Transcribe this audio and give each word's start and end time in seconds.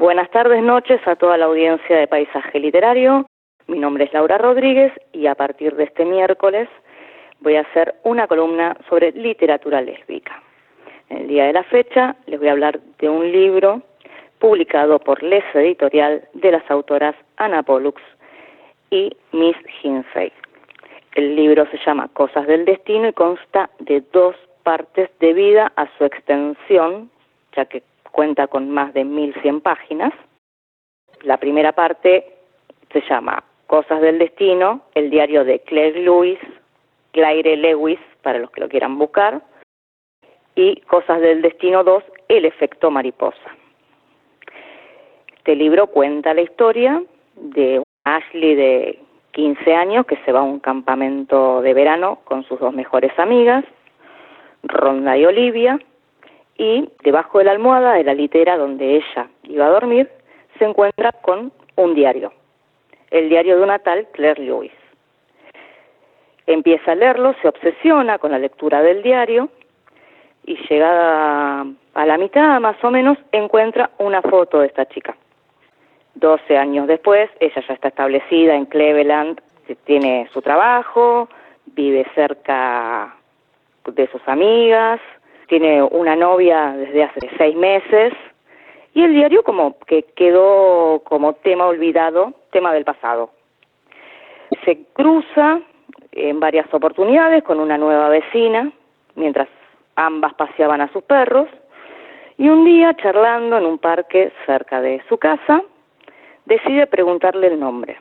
Buenas 0.00 0.30
tardes, 0.30 0.62
noches 0.62 0.98
a 1.06 1.14
toda 1.14 1.36
la 1.36 1.44
audiencia 1.44 1.94
de 1.94 2.06
Paisaje 2.06 2.58
Literario. 2.58 3.26
Mi 3.66 3.78
nombre 3.78 4.04
es 4.04 4.12
Laura 4.14 4.38
Rodríguez 4.38 4.94
y 5.12 5.26
a 5.26 5.34
partir 5.34 5.76
de 5.76 5.84
este 5.84 6.06
miércoles 6.06 6.70
voy 7.40 7.56
a 7.56 7.60
hacer 7.60 7.96
una 8.02 8.26
columna 8.26 8.78
sobre 8.88 9.12
literatura 9.12 9.82
lésbica. 9.82 10.42
En 11.10 11.18
el 11.18 11.28
día 11.28 11.44
de 11.44 11.52
la 11.52 11.64
fecha 11.64 12.16
les 12.24 12.40
voy 12.40 12.48
a 12.48 12.52
hablar 12.52 12.80
de 12.98 13.10
un 13.10 13.30
libro 13.30 13.82
publicado 14.38 15.00
por 15.00 15.22
Les 15.22 15.44
Editorial 15.54 16.26
de 16.32 16.50
las 16.50 16.70
autoras 16.70 17.14
Ana 17.36 17.62
Pollux 17.62 18.00
y 18.90 19.14
Miss 19.32 19.56
Hinsey. 19.82 20.32
El 21.14 21.36
libro 21.36 21.66
se 21.66 21.78
llama 21.84 22.08
Cosas 22.14 22.46
del 22.46 22.64
Destino 22.64 23.08
y 23.08 23.12
consta 23.12 23.68
de 23.80 24.02
dos 24.14 24.34
partes 24.62 25.10
debido 25.20 25.66
a 25.76 25.86
su 25.98 26.06
extensión, 26.06 27.10
ya 27.54 27.66
que 27.66 27.82
cuenta 28.10 28.46
con 28.46 28.70
más 28.70 28.92
de 28.94 29.04
1100 29.04 29.60
páginas. 29.60 30.12
La 31.22 31.38
primera 31.38 31.72
parte 31.72 32.24
se 32.92 33.02
llama 33.08 33.42
Cosas 33.66 34.00
del 34.00 34.18
Destino, 34.18 34.82
el 34.94 35.10
diario 35.10 35.44
de 35.44 35.60
Claire 35.60 36.00
Lewis, 36.00 36.38
Claire 37.12 37.56
Lewis, 37.56 37.98
para 38.22 38.38
los 38.38 38.50
que 38.50 38.60
lo 38.60 38.68
quieran 38.68 38.98
buscar, 38.98 39.42
y 40.54 40.80
Cosas 40.82 41.20
del 41.20 41.42
Destino 41.42 41.84
2, 41.84 42.02
El 42.28 42.44
efecto 42.44 42.90
mariposa. 42.90 43.56
Este 45.36 45.56
libro 45.56 45.86
cuenta 45.86 46.34
la 46.34 46.42
historia 46.42 47.02
de 47.34 47.82
Ashley 48.04 48.54
de 48.54 48.98
15 49.32 49.74
años 49.74 50.06
que 50.06 50.16
se 50.24 50.32
va 50.32 50.40
a 50.40 50.44
un 50.44 50.60
campamento 50.60 51.62
de 51.62 51.74
verano 51.74 52.18
con 52.24 52.44
sus 52.44 52.58
dos 52.60 52.74
mejores 52.74 53.16
amigas, 53.18 53.64
Ronda 54.62 55.16
y 55.16 55.24
Olivia, 55.24 55.78
y 56.60 56.90
debajo 57.02 57.38
de 57.38 57.44
la 57.44 57.52
almohada 57.52 57.94
de 57.94 58.04
la 58.04 58.12
litera 58.12 58.58
donde 58.58 58.96
ella 58.96 59.28
iba 59.44 59.64
a 59.64 59.70
dormir 59.70 60.10
se 60.58 60.66
encuentra 60.66 61.10
con 61.10 61.50
un 61.76 61.94
diario, 61.94 62.34
el 63.10 63.30
diario 63.30 63.56
de 63.56 63.62
una 63.62 63.78
tal 63.78 64.06
Claire 64.12 64.42
Lewis. 64.42 64.72
Empieza 66.46 66.92
a 66.92 66.96
leerlo, 66.96 67.34
se 67.40 67.48
obsesiona 67.48 68.18
con 68.18 68.32
la 68.32 68.38
lectura 68.38 68.82
del 68.82 69.02
diario 69.02 69.48
y 70.44 70.58
llegada 70.68 71.64
a 71.94 72.06
la 72.06 72.18
mitad 72.18 72.60
más 72.60 72.76
o 72.84 72.90
menos 72.90 73.16
encuentra 73.32 73.88
una 73.96 74.20
foto 74.20 74.60
de 74.60 74.66
esta 74.66 74.84
chica. 74.84 75.16
12 76.16 76.58
años 76.58 76.86
después, 76.88 77.30
ella 77.40 77.64
ya 77.66 77.72
está 77.72 77.88
establecida 77.88 78.54
en 78.54 78.66
Cleveland, 78.66 79.40
tiene 79.84 80.28
su 80.30 80.42
trabajo, 80.42 81.26
vive 81.64 82.04
cerca 82.14 83.16
de 83.86 84.06
sus 84.08 84.20
amigas, 84.28 85.00
tiene 85.50 85.82
una 85.82 86.14
novia 86.14 86.72
desde 86.76 87.02
hace 87.02 87.28
seis 87.36 87.56
meses 87.56 88.12
y 88.94 89.02
el 89.02 89.12
diario 89.12 89.42
como 89.42 89.76
que 89.80 90.04
quedó 90.14 91.02
como 91.04 91.32
tema 91.32 91.66
olvidado, 91.66 92.34
tema 92.52 92.72
del 92.72 92.84
pasado. 92.84 93.30
Se 94.64 94.84
cruza 94.92 95.60
en 96.12 96.38
varias 96.38 96.72
oportunidades 96.72 97.42
con 97.42 97.58
una 97.58 97.76
nueva 97.76 98.08
vecina 98.08 98.70
mientras 99.16 99.48
ambas 99.96 100.34
paseaban 100.34 100.82
a 100.82 100.92
sus 100.92 101.02
perros 101.02 101.48
y 102.38 102.48
un 102.48 102.64
día 102.64 102.94
charlando 102.94 103.58
en 103.58 103.66
un 103.66 103.78
parque 103.78 104.32
cerca 104.46 104.80
de 104.80 105.02
su 105.08 105.18
casa 105.18 105.62
decide 106.44 106.86
preguntarle 106.86 107.48
el 107.48 107.58
nombre. 107.58 107.98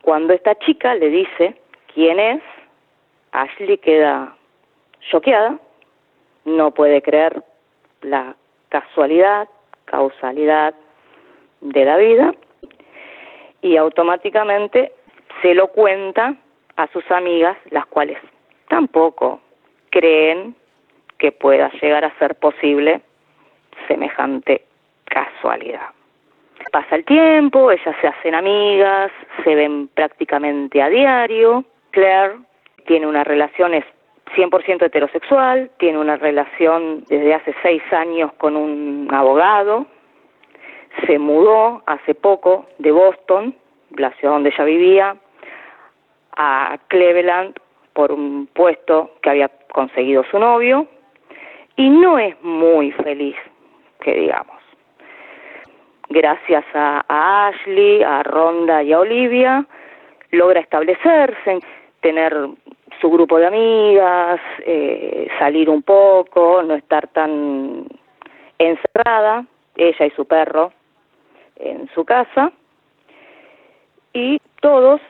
Cuando 0.00 0.32
esta 0.32 0.54
chica 0.54 0.94
le 0.94 1.10
dice 1.10 1.60
quién 1.92 2.18
es, 2.18 2.42
Ashley 3.32 3.76
queda 3.76 4.34
choqueada, 5.10 5.58
no 6.44 6.72
puede 6.72 7.02
creer 7.02 7.42
la 8.02 8.36
casualidad, 8.68 9.48
causalidad 9.84 10.74
de 11.60 11.84
la 11.84 11.96
vida 11.96 12.34
y 13.60 13.76
automáticamente 13.76 14.92
se 15.40 15.54
lo 15.54 15.68
cuenta 15.68 16.34
a 16.76 16.86
sus 16.88 17.08
amigas, 17.10 17.56
las 17.70 17.86
cuales 17.86 18.18
tampoco 18.68 19.40
creen 19.90 20.54
que 21.18 21.32
pueda 21.32 21.70
llegar 21.80 22.04
a 22.04 22.18
ser 22.18 22.34
posible 22.36 23.02
semejante 23.86 24.62
casualidad. 25.04 25.90
Pasa 26.70 26.96
el 26.96 27.04
tiempo, 27.04 27.70
ellas 27.70 27.94
se 28.00 28.08
hacen 28.08 28.34
amigas, 28.34 29.10
se 29.44 29.54
ven 29.54 29.88
prácticamente 29.88 30.80
a 30.80 30.88
diario. 30.88 31.64
Claire 31.90 32.36
tiene 32.86 33.06
unas 33.06 33.26
relaciones 33.26 33.84
100% 34.36 34.84
heterosexual, 34.84 35.70
tiene 35.78 35.98
una 35.98 36.16
relación 36.16 37.04
desde 37.08 37.34
hace 37.34 37.54
seis 37.62 37.82
años 37.92 38.32
con 38.34 38.56
un 38.56 39.08
abogado, 39.12 39.86
se 41.06 41.18
mudó 41.18 41.82
hace 41.86 42.14
poco 42.14 42.66
de 42.78 42.92
Boston, 42.92 43.54
la 43.96 44.10
ciudad 44.12 44.34
donde 44.34 44.50
ella 44.50 44.64
vivía, 44.64 45.16
a 46.36 46.78
Cleveland 46.88 47.54
por 47.92 48.12
un 48.12 48.46
puesto 48.52 49.12
que 49.22 49.30
había 49.30 49.50
conseguido 49.72 50.24
su 50.30 50.38
novio 50.38 50.86
y 51.76 51.88
no 51.88 52.18
es 52.18 52.40
muy 52.42 52.92
feliz, 52.92 53.36
que 54.00 54.14
digamos. 54.14 54.56
Gracias 56.08 56.64
a, 56.74 57.04
Ashley, 57.48 58.02
a 58.02 58.22
Ronda 58.22 58.82
y 58.82 58.92
a 58.92 59.00
Olivia, 59.00 59.64
logra 60.30 60.60
establecerse, 60.60 61.60
tener 62.00 62.34
su 63.02 63.10
grupo 63.10 63.36
de 63.38 63.46
amigas, 63.46 64.40
eh, 64.64 65.28
salir 65.40 65.68
un 65.68 65.82
poco, 65.82 66.62
no 66.62 66.74
estar 66.74 67.08
tan 67.08 67.84
encerrada, 68.58 69.44
ella 69.74 70.06
y 70.06 70.10
su 70.12 70.24
perro, 70.24 70.72
en 71.56 71.90
su 71.94 72.04
casa, 72.04 72.52
y 74.12 74.40
todos, 74.60 75.00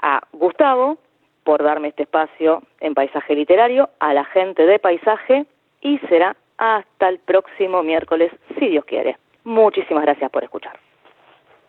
a 0.00 0.22
Gustavo 0.32 0.98
por 1.44 1.62
darme 1.62 1.88
este 1.88 2.04
espacio 2.04 2.62
en 2.80 2.94
Paisaje 2.94 3.34
Literario, 3.34 3.90
a 4.00 4.12
la 4.12 4.24
gente 4.24 4.66
de 4.66 4.78
Paisaje 4.78 5.46
y 5.80 5.98
será 6.08 6.36
hasta 6.58 7.08
el 7.08 7.18
próximo 7.20 7.82
miércoles, 7.82 8.32
si 8.58 8.68
Dios 8.68 8.84
quiere. 8.84 9.16
Muchísimas 9.44 10.04
gracias 10.04 10.30
por 10.30 10.44
escuchar. 10.44 10.78